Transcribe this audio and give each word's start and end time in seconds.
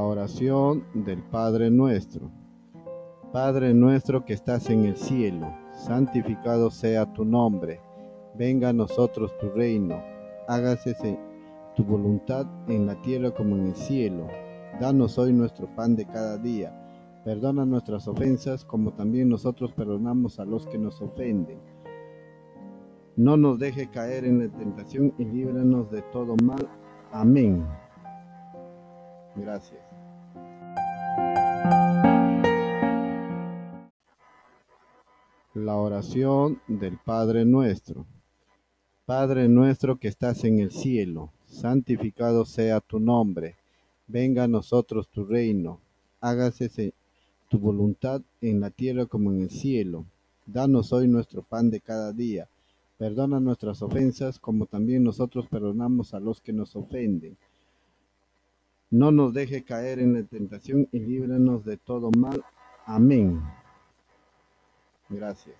oración 0.00 0.84
del 0.94 1.22
Padre 1.22 1.70
nuestro. 1.70 2.30
Padre 3.32 3.74
nuestro 3.74 4.24
que 4.24 4.32
estás 4.32 4.70
en 4.70 4.84
el 4.84 4.96
cielo, 4.96 5.52
santificado 5.72 6.70
sea 6.70 7.12
tu 7.12 7.24
nombre. 7.24 7.80
Venga 8.36 8.68
a 8.68 8.72
nosotros 8.72 9.36
tu 9.38 9.48
reino. 9.50 10.02
Hágase 10.46 10.94
tu 11.74 11.84
voluntad 11.84 12.46
en 12.68 12.86
la 12.86 13.00
tierra 13.02 13.32
como 13.32 13.56
en 13.56 13.66
el 13.66 13.74
cielo. 13.74 14.28
Danos 14.80 15.18
hoy 15.18 15.32
nuestro 15.32 15.66
pan 15.74 15.96
de 15.96 16.06
cada 16.06 16.38
día. 16.38 16.72
Perdona 17.24 17.64
nuestras 17.64 18.06
ofensas 18.06 18.64
como 18.64 18.92
también 18.92 19.28
nosotros 19.28 19.72
perdonamos 19.72 20.38
a 20.38 20.44
los 20.44 20.66
que 20.66 20.78
nos 20.78 21.00
ofenden. 21.00 21.58
No 23.16 23.36
nos 23.36 23.58
deje 23.58 23.88
caer 23.90 24.24
en 24.24 24.40
la 24.40 24.48
tentación 24.58 25.14
y 25.18 25.24
líbranos 25.24 25.90
de 25.90 26.02
todo 26.02 26.34
mal. 26.42 26.68
Amén. 27.12 27.64
Gracias. 29.36 29.80
La 35.54 35.76
oración 35.76 36.60
del 36.68 36.98
Padre 36.98 37.44
nuestro. 37.44 38.06
Padre 39.06 39.48
nuestro 39.48 39.98
que 39.98 40.08
estás 40.08 40.44
en 40.44 40.60
el 40.60 40.70
cielo, 40.70 41.30
santificado 41.46 42.44
sea 42.44 42.80
tu 42.80 43.00
nombre. 43.00 43.56
Venga 44.06 44.44
a 44.44 44.48
nosotros 44.48 45.08
tu 45.08 45.24
reino. 45.24 45.80
Hágase 46.20 46.92
tu 47.48 47.58
voluntad 47.58 48.22
en 48.40 48.60
la 48.60 48.70
tierra 48.70 49.06
como 49.06 49.32
en 49.32 49.42
el 49.42 49.50
cielo. 49.50 50.04
Danos 50.46 50.92
hoy 50.92 51.08
nuestro 51.08 51.42
pan 51.42 51.70
de 51.70 51.80
cada 51.80 52.12
día. 52.12 52.48
Perdona 52.98 53.40
nuestras 53.40 53.82
ofensas 53.82 54.38
como 54.38 54.66
también 54.66 55.02
nosotros 55.02 55.46
perdonamos 55.48 56.14
a 56.14 56.20
los 56.20 56.40
que 56.40 56.52
nos 56.52 56.76
ofenden 56.76 57.36
no 58.94 59.10
nos 59.10 59.34
deje 59.34 59.64
caer 59.64 59.98
en 59.98 60.14
la 60.14 60.22
tentación 60.22 60.88
y 60.92 61.00
líbranos 61.00 61.64
de 61.64 61.76
todo 61.76 62.12
mal. 62.12 62.44
Amén. 62.86 63.42
Gracias. 65.08 65.56